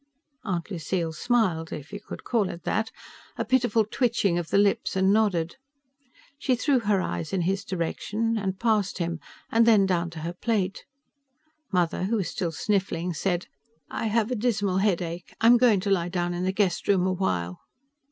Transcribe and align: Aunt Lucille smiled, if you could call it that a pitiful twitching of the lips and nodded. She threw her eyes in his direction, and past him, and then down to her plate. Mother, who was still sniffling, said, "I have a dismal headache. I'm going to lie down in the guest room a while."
Aunt 0.43 0.71
Lucille 0.71 1.13
smiled, 1.13 1.71
if 1.71 1.93
you 1.93 1.99
could 1.99 2.23
call 2.23 2.49
it 2.49 2.63
that 2.63 2.89
a 3.37 3.45
pitiful 3.45 3.85
twitching 3.85 4.39
of 4.39 4.49
the 4.49 4.57
lips 4.57 4.95
and 4.95 5.13
nodded. 5.13 5.57
She 6.39 6.55
threw 6.55 6.79
her 6.79 7.01
eyes 7.03 7.33
in 7.33 7.41
his 7.41 7.63
direction, 7.63 8.35
and 8.35 8.57
past 8.59 8.97
him, 8.97 9.19
and 9.51 9.67
then 9.67 9.85
down 9.85 10.09
to 10.09 10.21
her 10.21 10.33
plate. 10.33 10.85
Mother, 11.71 12.05
who 12.05 12.15
was 12.15 12.29
still 12.29 12.51
sniffling, 12.51 13.13
said, 13.13 13.45
"I 13.91 14.07
have 14.07 14.31
a 14.31 14.35
dismal 14.35 14.77
headache. 14.79 15.35
I'm 15.39 15.57
going 15.57 15.79
to 15.81 15.91
lie 15.91 16.09
down 16.09 16.33
in 16.33 16.45
the 16.45 16.51
guest 16.51 16.87
room 16.87 17.05
a 17.05 17.13
while." 17.13 17.59